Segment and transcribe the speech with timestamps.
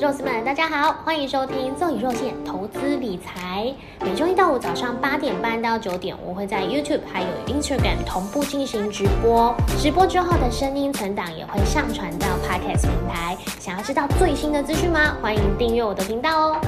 [0.00, 3.72] 肉丝们，大家好，欢迎收听奏以肉馅投资理财。
[4.00, 9.54] 每周一到五早上八点半到九点，我会在 YouTube 还有 Instagram 同步进行直播。
[9.78, 13.36] 直播之后的声音存档也会上传到 Podcast 平台。
[13.60, 15.16] 想要知道最新的资讯吗？
[15.22, 16.60] 欢迎订阅我的频道哦。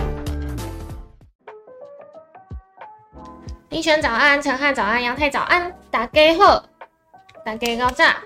[3.70, 6.64] 林璇早安，陈汉早安，杨太早安，大家好，
[7.44, 8.16] 大家高炸。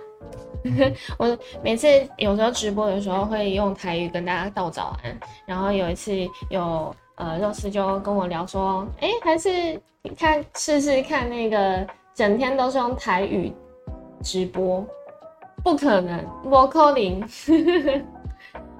[1.19, 1.89] 我每次
[2.19, 6.13] 有时候直播的时候会用台语跟大家道早安，然后有一次
[6.51, 9.81] 有呃肉丝就跟我聊说，哎，还是
[10.17, 13.53] 看试试看那个整天都是用台语
[14.23, 14.85] 直播，
[15.65, 17.27] 不可能，我扣零。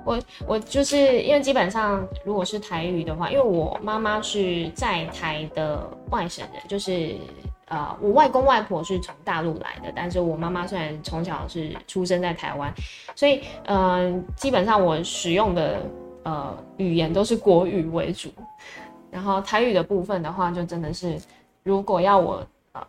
[0.05, 7.15] 我我就是因为基本上如果是台语的话，因为我妈妈是在台的外省人，就是。
[7.71, 12.75] 呃，我外公外婆是从大陆来的，但是我妈妈虽然从小是出生在台湾，
[13.15, 15.81] 所以嗯，基本上我使用的
[16.25, 18.29] 呃语言都是国语为主，
[19.09, 21.17] 然后台语的部分的话，就真的是
[21.63, 22.45] 如果要我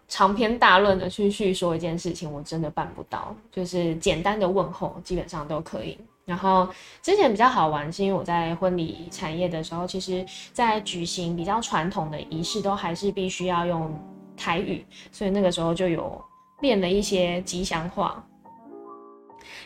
[0.07, 5.95] 长篇大论的去叙说一件事情，我真的办不到，就是简单的问候基本上都可以。
[6.25, 6.67] 然后
[7.03, 13.93] 之前比较好玩，是因为我在婚礼产业的时候，其实在举行比较传统的仪式，都还是必须要用。
[14.41, 16.19] 台语，所以那个时候就有
[16.61, 18.23] 练了一些吉祥话。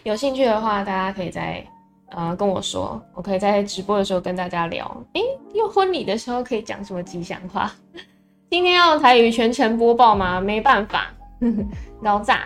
[0.04, 1.66] 有兴趣的话，大家可以在
[2.10, 4.86] 呃跟我说，我可以在直播的时候跟大家聊。
[5.14, 5.22] 诶，
[5.54, 7.72] 用婚礼的时候可以讲什么吉祥话？
[8.52, 10.42] 今天要台语全程播报吗？
[10.42, 11.08] 没办法，
[12.04, 12.46] 老炸。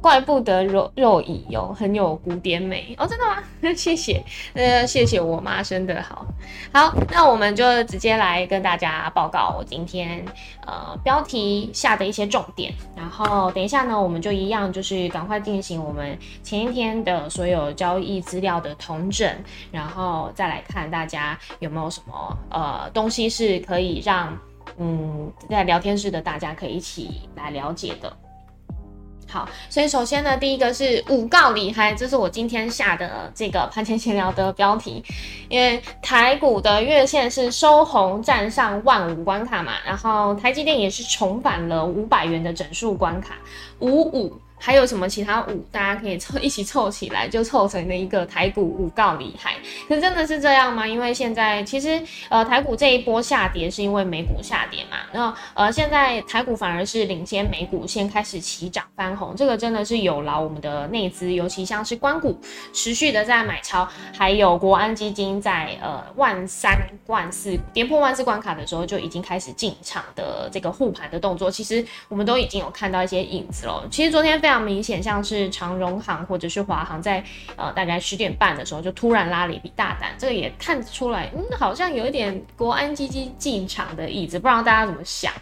[0.00, 3.42] 怪不得肉肉乙有很有古典美哦，真的吗？
[3.74, 4.22] 谢谢，
[4.54, 6.26] 呃，谢谢我妈生的好，
[6.72, 10.24] 好，那我们就直接来跟大家报告我今天
[10.66, 19.28] 呃标题下的一些重点，然后等一下呢，我们就一样就是赶快进行我们前一天的所有交易资料的同整，
[19.70, 24.36] 然后再来看大家有没有什么呃东西是可以让
[24.78, 28.16] 嗯在聊天室的大家可以一起来了解的。
[29.32, 35.02] 好，所以首先呢，第一个是五告厉害，这是我今天下的这个盘前闲聊的标题，
[35.48, 43.34] 因为台股的月线是收红，站上万五关卡嘛，然后台积电也是重返了五百元的整数关卡，
[43.78, 44.38] 五五。
[44.64, 49.56] 还有什么其他五，大家可以凑一起凑起来，就凑成了一个台股五告厉害。
[49.88, 50.86] 可真的是这样吗？
[50.86, 62.38] 因为现在其实呃台股这一波下跌是因为美股下跌嘛，那呃现在台股反而是领先美股先开始起涨翻红，这个真的是有劳我们的内资，尤其像是关股
[62.72, 66.78] 持续的在买超，还有国安基金在呃万三
[67.08, 73.84] 万四跌破万四关卡的时候就已经开始进场的这个护盘的动作，其实我们都已经有看到一些影子了。
[73.90, 74.51] 其实昨天非常。
[74.52, 77.24] 常明显，像是长荣行或者是华航，在
[77.56, 85.32] 呃大概十点半的时候就突然拉了一笔大单，这个也看出来，嗯，好像有一点国安基金进场的意思，不知道大家怎么想。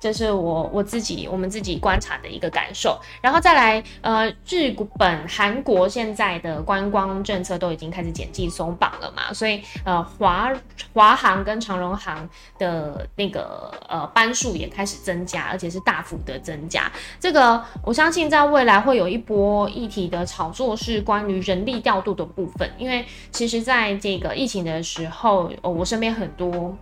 [0.00, 10.52] 这是我我自己我们自己观察的一个感受，然后再来，呃，日本、韩国现在的观光政策都已经开始减记松绑了嘛，所以呃，华
[10.94, 16.90] 华航跟长荣航的那个呃班数也开始增加，而且是大幅的增加。
[17.18, 26.76] 这个我相信在未来会有一波议题的炒作，是关于人力调度的部分，因为其实在这个疫情的时候，我身边很多。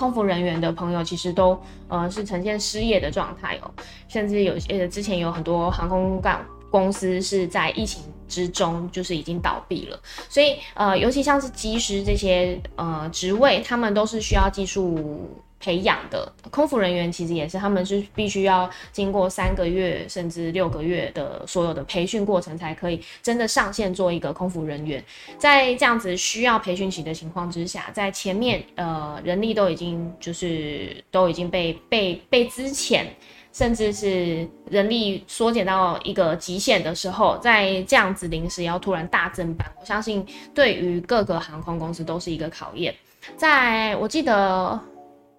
[0.00, 3.70] 空服人员的朋友其实都呃是呈现失业的状态哦，
[4.08, 10.00] 甚至有些之前有很多航空港公司是在疫情之中就是已经倒闭了，
[10.30, 15.28] 所以呃尤其像是机师这些呃职位，他们都是需要技术。
[15.60, 25.04] 培养的空服人员其实也是，他们是必须要经过三个月甚至六个月的所有的培训过程，才可以真的上线做一个空服人员。
[25.36, 33.14] 在这样子需要培训期的情况之下，在前面呃人力都已经就是都已经被被被之前，
[33.52, 42.94] 甚至是人力缩减到一个极限的时候，在这样子临时要突然大增班，我相信对于各个航空公司都是一个考验。
[43.36, 44.80] 在我记得。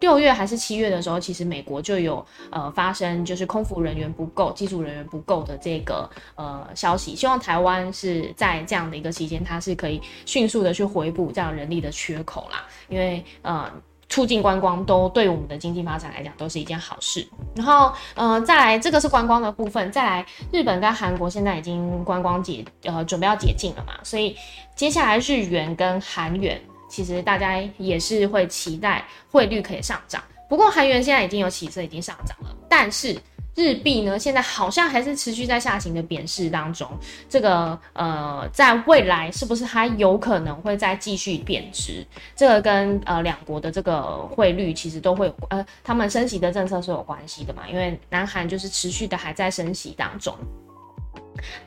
[0.02, 7.16] 六月还是七月的时候，其实美国就有呃发生就是空服人员不够、机组人员不够的这个呃消息。
[7.16, 12.66] 希望台湾是在这样的一个期间，它是可以迅速的去回补这样人力的缺口啦。
[12.90, 13.72] 因为呃
[14.10, 17.26] 促进观光都对我们的经济发展来讲都是一件好事。
[17.56, 24.36] 然后呃再来这个是观光的部分，再来日本跟韩国现在已经观光解呃准备要解禁了嘛，所以
[24.76, 26.60] 接下来日元跟韩元。
[26.92, 32.54] 其实大家也是会期待汇率可以上涨，不过韩元现在已经有起色，已经上涨了。
[32.70, 33.18] 但是
[33.56, 36.90] 日币呢，现在好像还是持续在下行的贬势当中。
[37.30, 42.06] 这个呃，在未来是不是还有可能会再继续贬值？
[42.36, 47.64] 这个跟呃两国的这个汇率其实都会有呃，他们升息的政策是有关系的嘛？
[47.70, 50.34] 因为南韩就是持续的还在升息当中，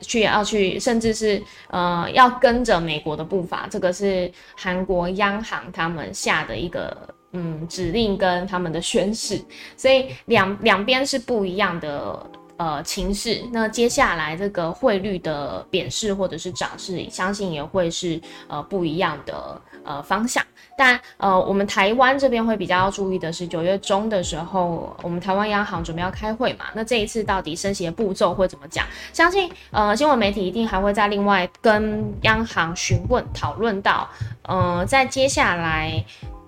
[0.01, 3.67] 去要去，甚至是呃要跟着美国的步伐。
[3.69, 6.95] 这个是韩国央行他们下的一个。
[7.37, 9.43] 嗯，指令跟他们的宣誓，
[9.75, 12.25] 所以两两边是不一样的
[12.55, 13.43] 呃情势。
[13.51, 20.43] 那接下来这个汇率的贬势或者是涨势，相信也会是呃不一样的呃方向。
[20.77, 26.65] 但呃，我们台湾这边会比较要注意的是，九月中的时候，我们台湾央行准备要开会嘛？
[26.73, 28.85] 那这一次到底升息的步骤会怎么讲？
[29.13, 34.09] 相信呃新闻媒体一定还会在另外跟央行询问讨论到，
[34.41, 36.03] 呃，在接下来。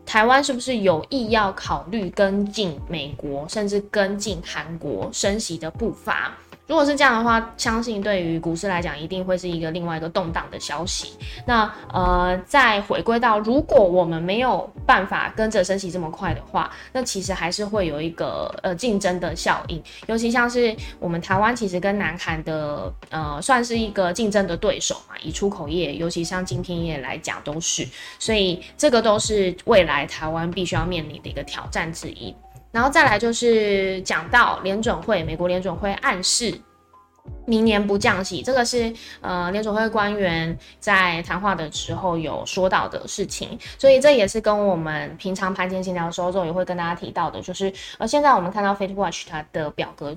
[0.06, 6.32] 台湾是不是有意要考虑跟进美国，甚至跟进韩国升息的步伐？
[6.68, 11.14] 如果是这样的话，相信对于股市来讲，一定会是一个另外一个动荡的消息。
[11.46, 19.82] 那呃，再回归到，如果我们没有办法跟着升息这么快的话，那其实还是会有一个呃竞争的效应。
[20.08, 27.88] 尤其像是我们台湾，其实跟南韩的呃算是一个竞争的对手嘛，以出口业，尤其像晶片业来讲都是，
[28.20, 32.36] 所以这个都是未来台湾必须要面临的一个挑战之一。
[32.78, 36.56] 然后再来就是讲到联准会，美国联准会暗示
[37.48, 50.16] 明年不降息，这个是呃联准会官员在谈话的时候有说到的事情，所以这也是跟我们平常盘前闲聊的时候也会跟大家提到的，就是呃现在我们看到 Fed Watch 它的表格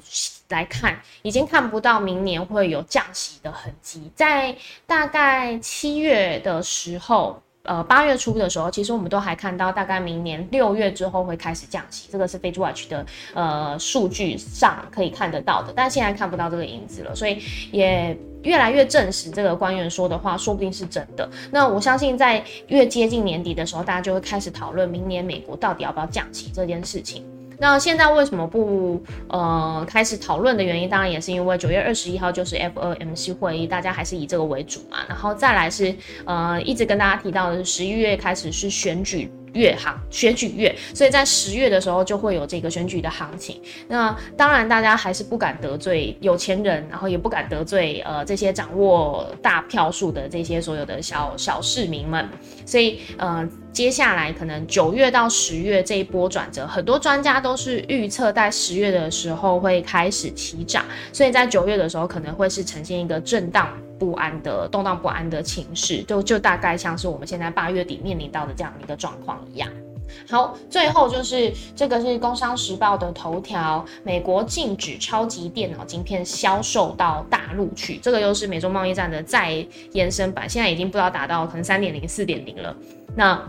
[0.51, 4.55] 来看，已经看不到明年会有降息的痕迹，在
[4.87, 7.41] 大概七月的时候。
[7.65, 17.39] 呃，八月初的时候，其实我们都还看到，大概明年六月之后会开始降息，这个是 f a c e Watch 的呃数据上可以看得到的，但现在看不到这个影子了，所以
[17.71, 21.29] 也越来越证实这个官员说的话，说不定是真的。
[21.51, 27.23] 那我相信，在越接近年底的时候，大家就会开始讨论明年美国到底要不要降息这件事情。
[27.61, 34.99] 那现在为什么不呃开始讨论的原因，当然也是因为九月二十一号就是 FOMC 会议，大家还是以这个为主嘛。
[35.07, 39.31] 然后再来是呃一直跟大家提到的是十一月开始是选举。
[39.55, 43.61] 月行选举月，所以在十月的时候就会有这个选举的行情。
[43.89, 52.29] 那当然，大家还是不敢得罪有钱人，然后也不敢得罪呃这些掌握大票数的这些所有的小小市民们。
[52.65, 63.69] 所以呃，接下来可能九月到十月这一波转折，很多专家都是预测在十月的时候会开始起涨，所以在九月的时候可能会是呈现一个震荡。
[64.01, 69.71] 不安的动荡不安的情绪，就就大概像是我们现在八月底面临到的这样一个状况一样。
[70.29, 77.99] 好，最后就是这个是《工商时报》的头条：美国禁止超级电脑晶片销售到大陆去。
[77.99, 82.75] 这个又是美中贸易战的再延伸版，现在已经不知道打到可能三点零、四点零了。
[83.15, 83.41] 那。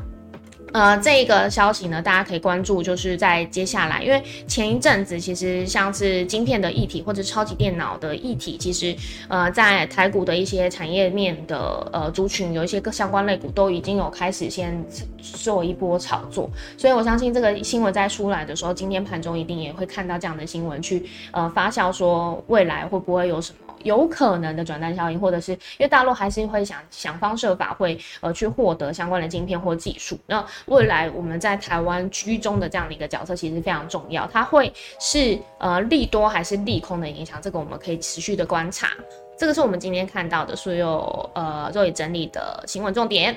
[0.74, 8.96] 呃，这个消息呢，大家可以关注，就是在接下来，因为前一阵子其实像是晶片的议题或者超级电脑的议题，其实
[9.28, 14.84] 呃，在台股的一些产业面的呃族群，有一些各相关类股都已经有开始先
[15.22, 23.71] 做一波炒作，所以我相信这个新闻在出来的时候，今天盘中一定也会看到这样的新闻去呃发酵，说未来会不会有什么。
[23.84, 30.18] 有可能的转单效应，或者是因为大陆还是会想想方设法会呃去获得相关的晶片或技术。
[30.26, 38.90] 那未来我们在台湾居中的这样的一个角色其实非常重要，它会是呃利多还是利空的影响，这个我们可以持续的观察。
[39.38, 43.36] 这个是我们今天看到的所有呃肉眼整理的新闻重点。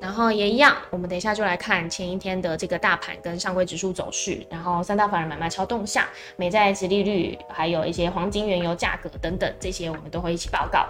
[0.00, 6.04] 然后也一样，我们等一下就来看前一天的这个大盘跟上柜指数走势，然后三大法人买卖超动向、
[6.36, 10.88] 美债殖利率，还有一些黄金、原油价格等等，这些我们都会一起报告。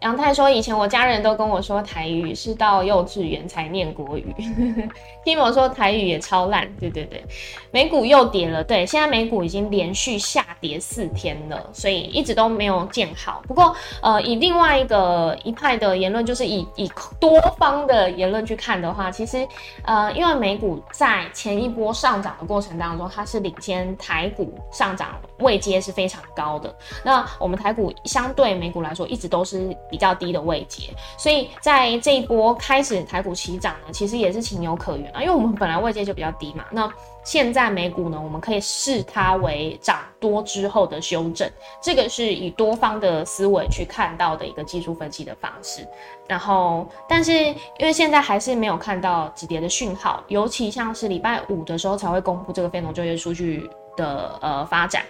[0.00, 4.34] 杨太说：“以前我家人都跟我说台语，是到幼稚园才念国语。
[5.24, 6.70] ”Timo 说台语也超烂。
[6.78, 7.24] 对对对，
[7.70, 8.62] 美股又跌了。
[8.62, 13.42] 对，现在美股已经连续下跌四天了，所以一直都没有见好。
[13.46, 19.46] 不过，呃，以另外一个一派的言论，就是以以多方的言论去看的话，其实，
[19.84, 26.74] 呃，因为美股在前一波上涨的过程当中，它是领先台股上涨位阶是非常高的。
[27.02, 29.74] 那我们台股相对美股来说，一直都是。
[29.90, 36.64] 比较低的位阶，所以在这一波开始台股起涨呢，其实也是情有可原啊，因为我们本来位阶就比较低嘛。
[36.70, 36.92] 那
[37.24, 41.50] 现在美股呢，我们可以视它为涨多之后的修正，
[41.82, 45.86] 这个是以多方的思维去看到的一个技术分析的方式。
[46.28, 53.68] 然后，但是因为现在还是没有看到止跌的讯号，尤其像是礼拜五的时候才会公布这个非农就业数据。
[53.96, 55.02] 的呃发展，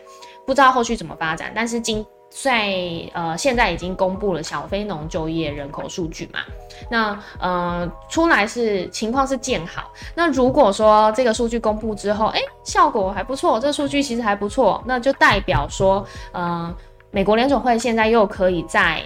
[0.46, 1.50] 不知道后续怎么发展。
[1.52, 2.06] 但是今
[2.42, 2.70] 在
[3.14, 6.40] 呃现在已经公布了小非农就业人口数据嘛，
[6.90, 9.90] 那呃出来是情况是见好。
[10.14, 16.74] 那如果说这个数据公布之后，哎效果还不错，这数据其实还不错，那就代表说，呃
[17.10, 19.02] 美国联总会现在又可以在。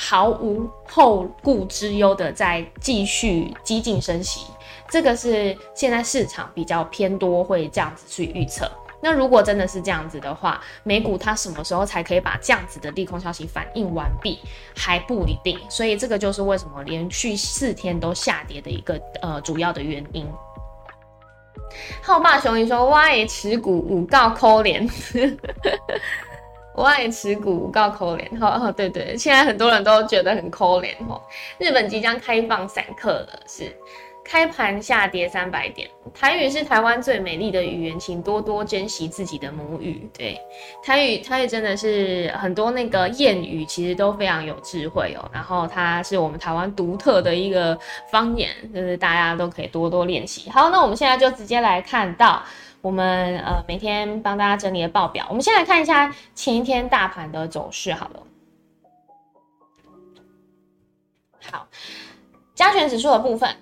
[0.00, 4.46] 毫无后顾之忧的在继续激进升息，
[4.88, 8.70] 这个是现在市场比较偏多会这样子去预测。
[9.00, 14.38] 那如果真的是这样子的话，美股它什么时候才可以把这样子的利空消息反应完毕，
[14.76, 15.58] 还不一定。
[15.70, 20.26] 所以这个就是为什么连续四天都下跌的一个呃主要的原因。
[22.02, 24.88] 浩霸雄鱼说：“哇，持股五告扣连。”
[26.74, 31.20] 我爱持股告扣脸， 哈，对对，现在很多人都觉得很扣脸哈。
[31.58, 33.76] 日本即将开放散客了，是
[34.28, 35.88] 开盘下跌三百点。
[36.12, 40.06] 台语是台湾最美丽的语言，请多多珍惜自己的母语。
[40.12, 40.38] 对，
[40.84, 45.30] 台语台语真的是很多那个谚语，其实都非常有智慧哦。
[45.32, 47.78] 然后它是我们台湾独特的一个
[48.10, 50.50] 方言，就是大家都可以多多练习。
[50.50, 52.42] 好，那我们现在就直接来看到。
[52.80, 58.22] 我们呃每天帮大家整理的报表，我们先来看一下前一天大盘的走势好了。
[61.50, 61.66] 好，
[62.54, 63.52] 加权指数的部分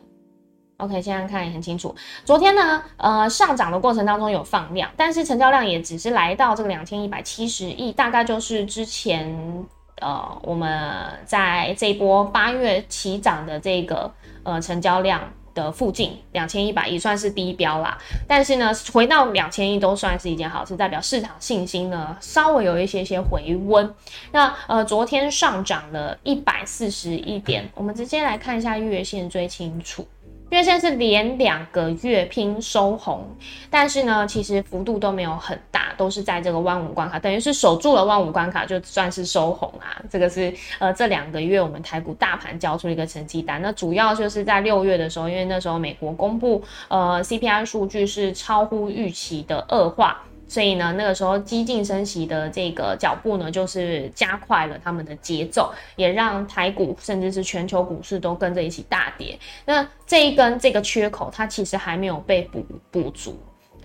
[0.78, 1.94] ，OK，现在看也很清楚。
[2.24, 9.64] 昨天呢，呃上涨的过程当中有放量，但是成交量也只是来到这个两千一百七十亿，大概就是之前
[10.00, 15.20] 呃我们在这一波八月起涨的这个呃成交量。
[15.56, 17.96] 的附近两千一百亿算是低标啦，
[18.28, 23.94] 但是呢，回到两千亿都算是一件好事，代表市场信心呢稍微有一些些回温。
[24.32, 30.06] 那呃，昨天上涨了一百四十一点，我们直接来看一下月线最清楚。
[30.48, 33.26] 因为现在是连两个月拼收红，
[33.68, 40.00] 但是呢，其实幅度都没有很大，都是在这个万五关卡，等于是守住了万五关卡，就算是收红啊。
[40.08, 50.22] 这个是呃这两个月我们台股大盘交出一个成绩单，那主要就是在六月的时候，因为那时候美国公布呃 CPI 数据是超乎预期的恶化。
[50.48, 59.36] 所以呢，那个时候激进升息的这个脚步呢，就是加快了他们的节奏，也让台股甚至是全球股市都跟着一起大跌。
[59.64, 63.36] 那这一根这个缺口，它其实还没有被补补足，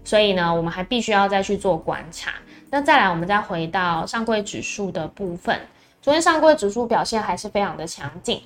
[0.04, 2.34] 所以呢，我们还必须要再去做观察。
[2.70, 5.60] 那再来，我们再回到上柜指数的部分，
[6.00, 8.40] 昨天上柜指数表现还是非常的强劲，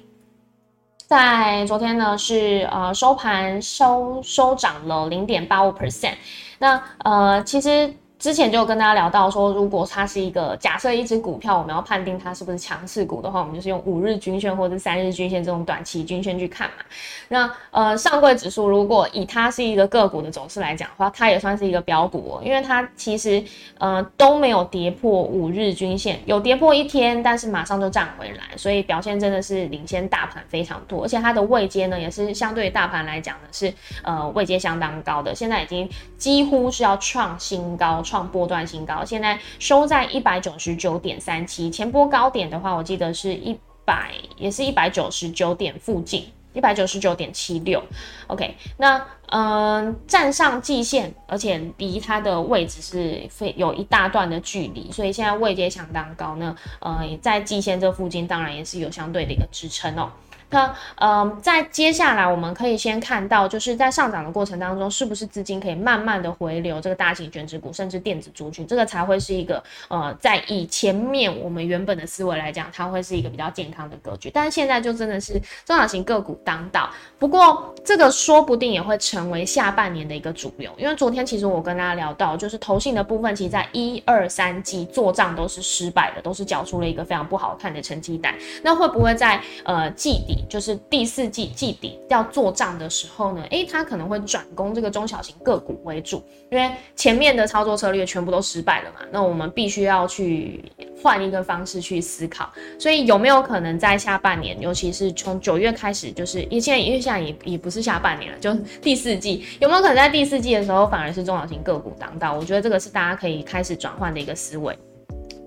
[1.05, 6.15] 在昨天呢是呃收盘收收涨了零点八五 percent。
[6.59, 7.93] 那呃其实。
[8.25, 16.83] 之前就跟大家聊到说，如果它是一个假设一只股票，我们要判定它是不是强势股的话，我们就是用五日均线或者三日均线这种短期均线去看嘛。
[17.27, 23.43] 那呃上柜指数如果以它是一个个股的走势来讲的话，它也算是一个标股哦，因为它其实
[23.77, 38.01] 呃都没有跌破五日均线，有跌破一天，但是马上就站回来，所以表现真的是领先大盘非常多，而且它的位阶呢也是相对于大盘来讲呢是呃位阶相当高的，现在已经几乎是要创新高。
[38.23, 41.69] 波段新高，现在收在一百九十九点三七。
[41.69, 47.81] 前波高点的话，我记得是一百，也是一百九十九点附近，一百九十九点七六。
[48.27, 56.55] OK，那嗯，站上季线，而且离它的位置是非有一大段的距离，所以现在位阶相当高呢。
[56.79, 60.11] 呃，在季线这附近，当然也是有相对的一个支撑哦。
[60.49, 74.29] 那呃，在接下来我们可以先看到，就是在上涨的过程当中，是不是资金可以慢慢的回流这个大型卷值股，甚至电子族群，这个才会是一个呃，在以前面我们原本的思维来讲，它会是一个比较健康的格局。
[74.33, 75.33] 但是现在就真的是
[75.65, 88.33] 中小型个股当道，不过这个说不定也会成为下半年的一个主流，因为昨天其实我跟大家聊到，就是投信的部分，其实在一二三季做账都是失败的，都是缴出了一个非常不好看的成绩单。
[88.61, 90.34] 那会不会在呃季底？
[90.49, 100.63] 就是第四季季底要做账的时候呢，诶，它可能会转攻这个中小型个股为主，因为前面的操作策略全部都失败了嘛，那我们必须要去
[101.01, 102.51] 换一个方式去思考。
[102.79, 112.33] 所以有没有可能在下半年，尤其是从九月开始，就是因为现在因为现在也也不是下半年了，就第四季，有没有可能在第四季的时候反而是中小型个股当道？
[112.33, 114.77] 我觉得这个是大家可以开始转换的一个思维。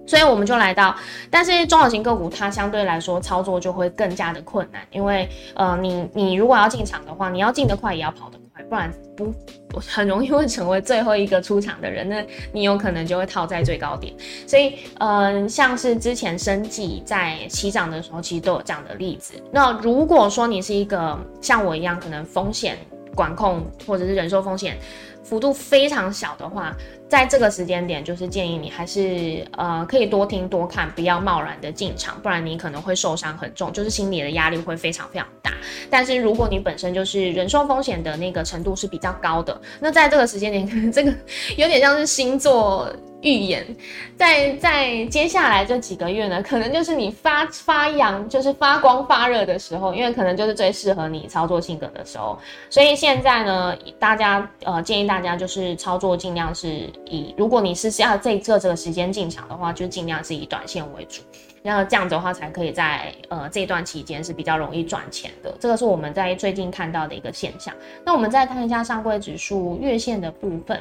[0.09, 0.97] 所以我们就来到，
[1.31, 9.35] 但是中小型个股它相对来说操作就会更加的困难，因为呃，你你如果要进场的话，你要进得快也要跑得快，不然不
[9.87, 14.15] 很容易会成为最后一个出场的人，那你有可能就会套在最高点。
[14.47, 19.35] 所以嗯，像是之前生计在起涨的时候，其实都有这样的例子。
[19.53, 22.79] 那如果说你是一个像我一样，可能风险
[23.15, 24.79] 管控或者是忍受风险。
[25.25, 26.75] 幅度非常小的话，
[27.09, 35.51] 在这个时间点，就是建议你还是呃可以多听多看，不要贸然的进场，不然你可能会受伤很重，就是心理的压力会非常非常大。
[35.89, 41.11] 但是如果你本身就是忍受风险的那个程度是比较高的，那在这个时间点， 这个
[41.57, 42.93] 有点像是星座。
[43.21, 43.67] 预言，
[44.17, 52.39] 在在接下来这几个月呢，可能就是你发发扬，就是发光发热的时候，因为可能就是最适合你操作性格的时候。
[52.71, 61.23] 所以现在呢，大家呃建议大家就是操作尽量是以，如果你是要这这这个时间进场的话，就尽量是以短线为主，
[61.63, 65.53] 那这样子的话才可以在呃这段期间是比较容易赚钱的。
[65.59, 67.75] 这个是我们在最近看到的一个现象。
[68.05, 70.81] 那我们再看一下上柜指数月线的部分。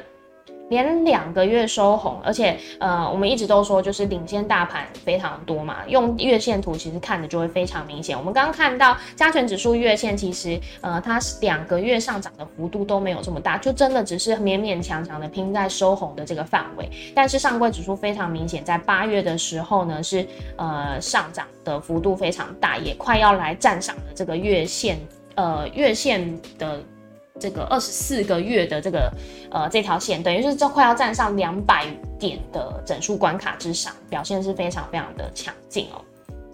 [0.68, 8.16] 连两个月收红，而且呃，我们一直都说就是领先大盘非常多嘛，用月线图其实看的就会非常明显。
[8.16, 16.88] 我们刚刚看到加权指数月线，其实呃，它两个月上涨的幅度都没有这么大，就真的只是勉勉强强的拼在收红的这个范围。
[17.14, 24.98] 但是上柜指数非常明显，在八月的时候呢，是呃上涨的幅度非常大，也快要来站上了这个月线
[25.34, 26.80] 呃月线的。
[27.38, 29.12] 这个二十四个月的这个
[29.50, 31.86] 呃这条线，等于是就快要站上两百
[32.18, 36.04] 点的整数关卡之上，表现是非常非常的强劲哦。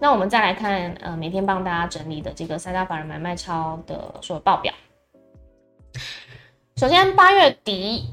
[0.00, 4.72] 那我们再来看呃每天帮大家整理的这个三大法人买卖超的所有报表。
[6.76, 8.08] 首先八月底。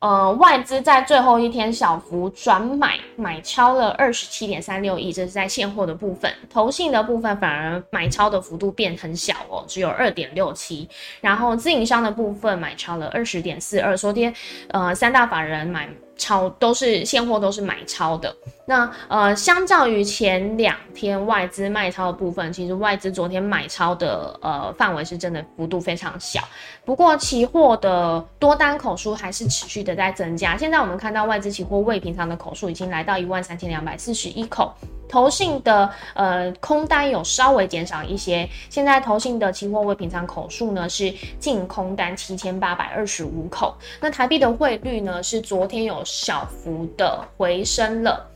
[0.00, 6.32] 呃，外资在最后一天小幅转买，买超了二十七点三六亿，这是在现货的部分。
[6.48, 10.88] 投信的部分反而买超的幅度变很小哦，只有二点六七。
[11.20, 13.96] 然后自营商的部分买超了二十点四二。
[13.96, 14.32] 昨天，
[14.68, 15.88] 呃，三大法人买。
[16.18, 18.34] 超都是现货，都是买超的。
[18.66, 26.40] 那呃，相较于前两天外资卖超的部分，其实外资昨天买超的呃范围是真的幅度非常小。
[26.84, 30.56] 不过期货的多单口数还是持续的在增加。
[30.56, 34.74] 现在我们看到外资期货未平仓的口数已经来到一万三千两百四十一口。
[35.08, 48.27] 投信的呃空单有稍微减少一些，现在投信的期货未平仓口数呢是净空单七千八百二十五口，那台币的汇率呢是昨天有小幅的回升了。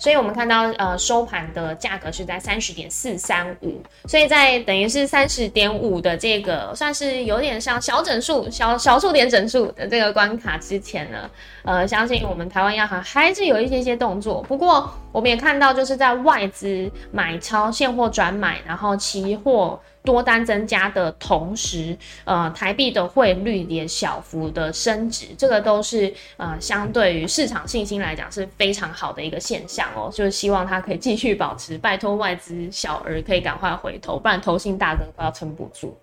[0.00, 11.30] 所以，我们看到，呃，收盘的价格是在三十点四三五，所以在等于是三十点五的这个，算是有点像小整数、小小数点整数的这个关卡之前呢，
[11.64, 14.40] 呃，相信我们台湾央行还是有一些些动作。
[14.48, 19.78] 不过，我们也看到，就是在外资买超现货转买，然后期货。
[20.02, 30.10] 多单增加的同时，呃，台币的汇率也小幅的升值，这个都是呃，相对于市场信心来讲是非常好的一个现象哦。
[30.12, 35.96] 就是希望它可以继续保持，拜托外资小儿可以赶快回头，不然投信大哥快要撑不住。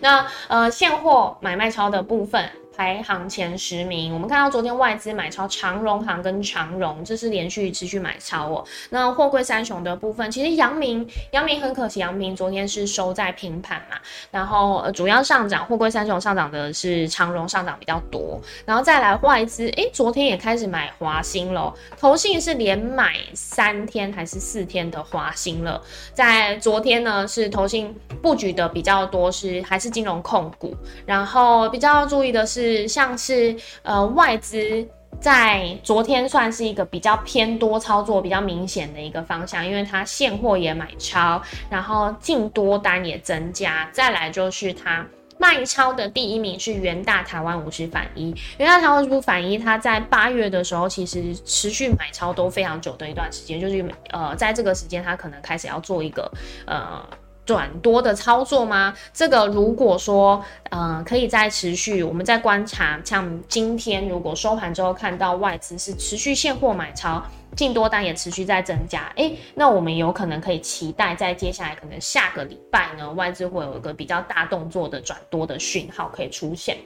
[0.00, 2.48] 那呃，现货买卖超的部分。
[2.78, 8.64] 排行前十名，我们看到昨天外资买超长荣行跟长荣，这是连续持续买超哦。
[8.90, 13.96] 那货柜三雄的部分，其实阳明，阳明很可惜，阳明昨天是收在平盘嘛。
[14.30, 18.40] 然后呃，主要上涨，货柜三雄上涨的是长荣上涨比较多。
[18.64, 21.74] 然后再来外资，诶，昨天也开始买华兴喽。
[21.98, 25.82] 投信是连买三天还是四天的华兴了。
[26.14, 30.72] 在昨天呢，是投信布局的比较多，是还是金融控股。
[31.04, 32.67] 然后比较要注意的是。
[32.68, 34.86] 是像是呃外资
[35.20, 43.88] 在昨天算是一个比较偏多操作比较明显的一个方向，因为它现货也买超，然后净多单也增加。
[43.90, 45.04] 再来就是它
[45.38, 56.30] 卖超的第一名是元大台湾五十反一，元大台湾五十反一，它在八月的时候其实持续买超都非常久的一段时间，就是呃在这个时间它可能开始要做一个
[56.66, 57.02] 呃。
[57.48, 58.94] 转多的操作吗？
[59.10, 67.22] 这个如果说，嗯，可以再持续，我们在观察，像今天如果收盘之后看到外资是持续现货买超，
[67.56, 76.76] 净多单也持续在增加，诶，那我们有可能可以期待在接下来可能下个礼拜呢，外资会有一个比较大动作的转多的讯号可以出现。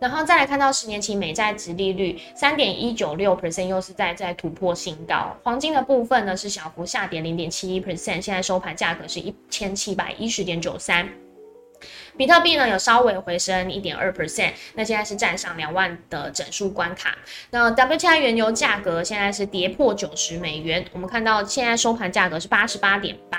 [0.00, 5.36] 然后再来看到十年期美债值利率三点一九六 percent，又是在在突破新高。
[5.42, 11.06] 黄金的部分呢是小幅下跌零点七一 percent，现在收盘价格是一千七百一十点九三。
[12.16, 17.16] 比特币呢有稍微回升一点二 percent，那现在是站上两万的整数关卡。
[17.50, 23.38] 那 WTI 原油价格现在是跌破九十美元，我们看到现在收盘价格是八十八点八，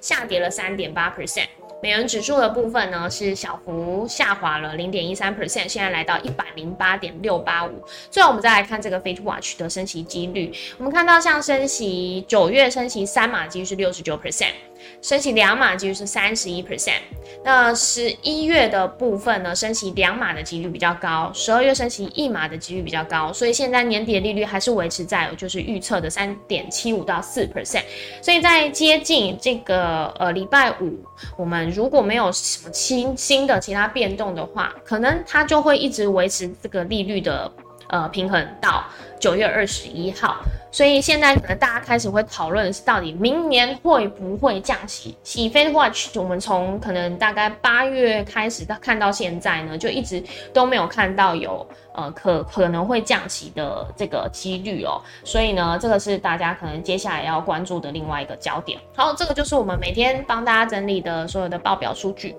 [0.00, 1.48] 下跌了三点八 percent。
[1.82, 7.82] 美元指数的部分呢，是小幅下滑了零点一三 percent，现在来到一百零八点六八五。
[8.08, 14.52] 最后，我们再来看这个 f i t Watch 的升息几率，我们看到像升息九月升息三码几率是六十九 percent，
[15.00, 17.00] 升息两码几率是三十一 percent。
[17.44, 27.82] 那十一月的部分呢，升息两码的几率比较高，十二月升息一码的几率比较高，所以现在年底的利率还是维持在就是预测的三点七五到四 percent。
[28.20, 30.98] 所以在接近这个呃礼拜五，
[31.36, 37.50] 我们如果没有什么新新的其他变动的话，可能它就会一直维持这个利率的
[37.88, 38.84] 呃平衡到
[39.22, 40.42] 九月二十一号。
[40.74, 45.14] 所以现在可能大家开始会讨论是到底明年会不会降息。
[45.22, 54.98] 起飞 watch 我们从可能大概八月开始到看到现在呢，就一直都没有看到有呃可可能会降息的这个几率哦。
[55.22, 58.80] 所以呢，这个是大家可能接下来要关注的另外一个焦点。
[58.96, 62.34] 好，这个就是我们每天帮大家整理的所有的报表数据。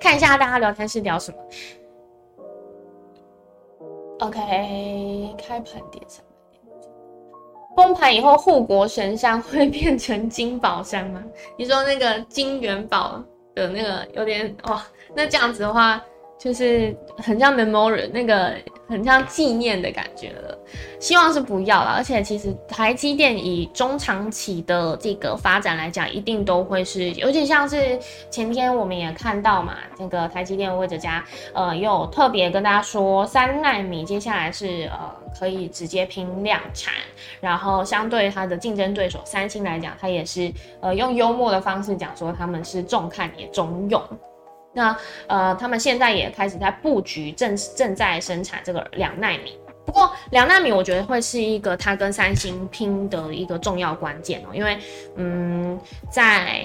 [0.00, 1.38] 看一下大家聊天室聊什么。
[4.20, 6.24] OK，开盘点上。
[7.76, 11.22] 崩盘以后，护国神山会变成金宝山吗？
[11.56, 13.22] 你说那个金元宝
[13.54, 16.02] 的那个有点哇，那这样子的话。
[16.40, 18.54] 就是很像 memory 那个
[18.88, 20.58] 很像纪念的感觉了，
[20.98, 21.90] 希望是不要了。
[21.90, 27.98] 而且其实台积电以中长期的这个发展来讲，一定都会是，尤其像是
[28.30, 31.22] 前天我们也看到嘛，那个台积电魏哲家
[31.52, 36.94] 呃有特别跟大家说，三纳米接下来是呃可以直接拼量产，
[37.40, 44.02] 然后相对它的竞争对手三星来讲，它也是呃用幽默的方式讲说他们是重看也重用。
[44.78, 49.58] 那呃，他们现在也开始在布局，正正在生产这个两纳米。
[49.84, 54.78] 不过两纳米，我觉得会是一个它跟三星拼的一个重要关键哦，因为
[55.16, 55.76] 嗯，
[56.08, 56.64] 在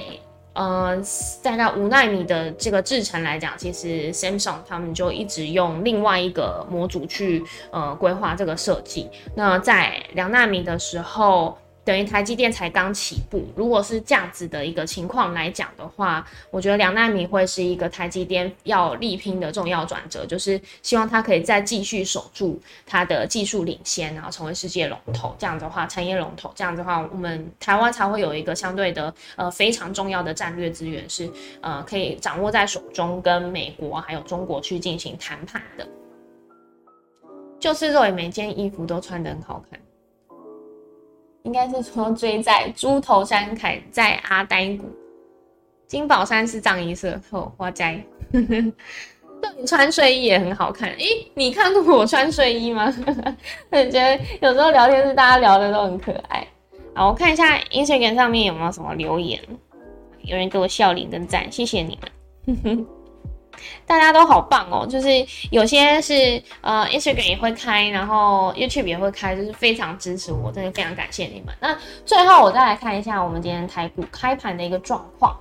[0.54, 0.95] 呃
[1.41, 9.10] 大概五纳米的这个制程来讲，其实 Samsung 他们就一直用另外一个模组去呃规划这个设计。
[9.36, 11.58] 那在两纳米的时候。
[11.86, 25.36] 等于台积电才刚起步，如果是这样子的一个情况来讲的话，我觉得两纳米会是一个台积电要力拼的重要转折，就是希望它可以再继续守住它的技术领先，然后成为世界龙头。
[25.38, 35.86] 这样的话，产业龙头，这样子的话，我们台湾才会有一个相对的呃非常重要的战略资源，是呃可以掌握在手中，跟美国还有中国去进行谈判的。
[37.60, 39.80] 就是肉也每件衣服都穿得很好看。
[41.43, 44.86] 应该是说追在猪头山，凯在阿呆谷。
[45.88, 48.03] 金宝山是藏衣色，后花斋。
[48.32, 50.89] 对你穿睡衣也很好看。
[50.91, 52.86] 诶，你看过我穿睡衣吗？
[53.69, 56.47] 我觉得有时候聊天是大家聊的都很可爱。
[56.95, 59.39] 好，我看一下 Instagram 上面有没有什么留言，
[60.21, 62.88] 有人给我笑脸跟赞，谢谢你们。
[63.86, 65.08] 大家都好棒哦，就是
[65.52, 71.54] 有些是呃，Instagram 也会开，然后 YouTube 也会开，就是非常支持我，真的非常感谢你们。
[71.60, 75.38] 那最后我再来看一下我们今天台股开盘的一个状况。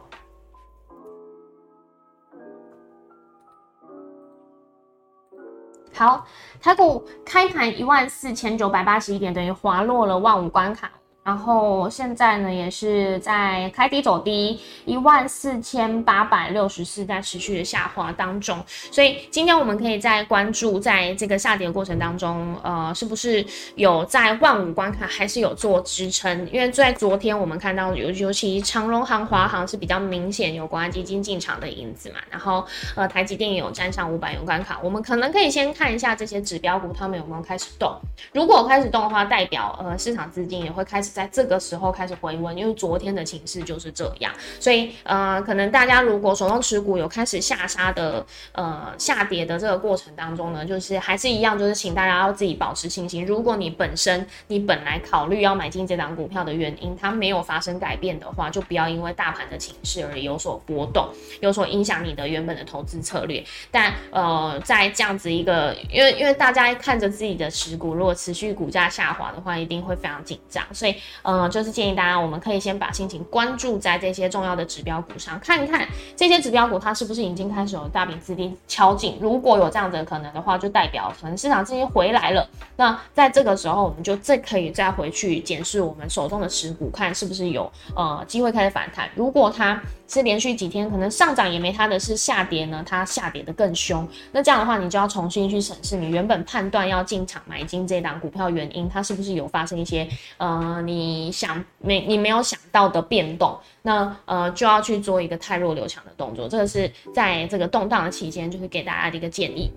[5.94, 6.26] 好，
[6.60, 10.90] 台股开盘一万四千九百八十一点，等于滑落了万五关卡。
[11.24, 18.60] 然后现在呢，也是在开低走低，一万四千八百六十四在持续的下滑当中。
[18.66, 23.44] 所以今天我们可以在关注，在这个下跌的过程当中，呃，是不是
[23.76, 26.44] 有在万五关卡还是有做支撑？
[26.52, 32.16] 因为在昨天我们看到，尤尤其长荣航、华航是比较明显有关基金进场的影子嘛。
[32.30, 37.94] 然后呃，台积电也有站上五百元关卡，我们可能可以先看一下这些指标股，他们有没有开始动。
[38.32, 41.11] 如果开始动的话，代表呃市场资金也会开始。
[41.12, 53.24] 在这个时候开始回温，因为昨天的情势就是这样，所以呃，可能大家如果手中持股有开始下杀的呃下跌的这个过程当中呢，就是还是一样，就是请大家要自己保持信心。
[53.26, 61.08] 如果你本身你本来考虑要买进这档股票的原因，它没有发生改变的话，就不要因为大盘的情势而有所波动，
[61.40, 63.44] 有所影响你的原本的投资策略。
[63.70, 70.94] 但呃，在这样子一个，因为因为大家看着自己的持股如果持续股价下滑的话，一定会非常紧张，所以。
[71.22, 75.86] 嗯，就是建议大家，我们可以先把心情关注在这些重要的指标股上，看看
[76.16, 79.18] 这些指标股它是不是已经开始有大笔资金敲进。
[79.20, 82.48] 如果有这样的可能的话，就代表可能市场资金回来了。
[82.76, 89.08] 那在这个时候，我们就再可以再回去检视我们手中的持股，看是不是有呃机会开始反弹。
[89.14, 94.06] 如果它是连续几天可能上涨也没它的是下跌呢，它下跌的更凶。
[94.32, 103.58] 那这样的话，你就要重新去审视你原本判断要进场买进这档股票原因，它是不是有发生一些呃你你想没你没有想到的变动？
[103.82, 106.48] 那呃就要去做一个太弱留强的动作。
[106.48, 109.72] 这个是在这个动荡的期间，就是给大家的一个建议。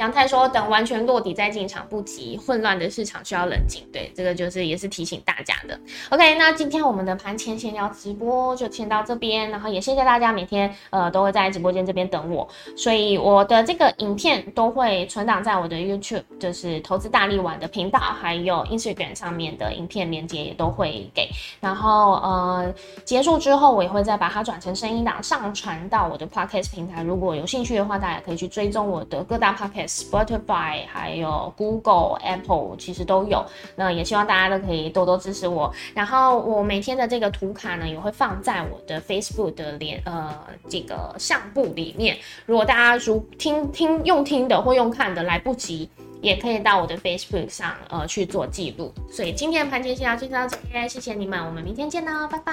[0.00, 3.86] 杨太说等完全落底再进场，不急，混乱的市场需要冷静。
[3.92, 5.78] 对，这个就是也是提醒大家的。
[6.08, 21.28] OK，那今天我们的盘前闲聊直播就先到这边，然后也谢谢大家每天呃都会在直播间这边等我，所以我的这个影片都会存档在我的 YouTube，就是投资大力丸的频道，还有 Instagram 上面的影片连接也都会给。
[21.60, 22.72] 然后呃
[23.04, 27.02] 结束之后，我也会再把它转成声音档上传到我的 Podcast 平台。
[27.02, 33.44] 如果有兴趣的话，大家可以去追踪我的各大 Podcast Spotify，还有 Google、Apple，其实都有。
[33.74, 35.72] 那也希望大家都可以多多支持我。
[35.94, 40.32] 然后我每天的这个图卡呢，也会放在我的 Facebook 的连呃
[40.68, 42.16] 这个相簿里面。
[42.46, 48.92] 如果大家如听听用听的或用看的来不及，也可以到我的 Facebook 上呃去做记录。
[49.10, 52.52] 所以今天的盘前先要介绍到这边，谢谢你们，我们明天见喽，拜拜，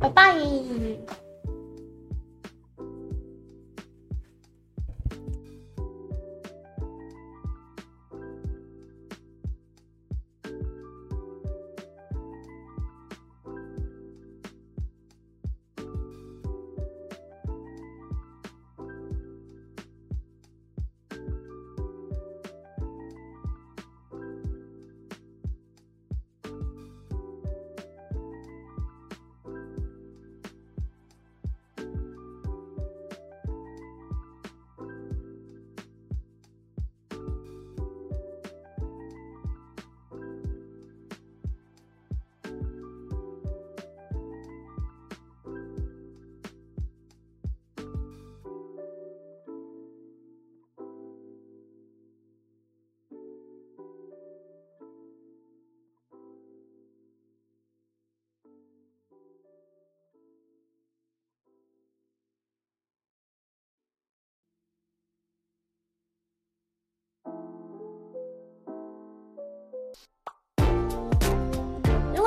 [0.00, 1.23] 拜拜。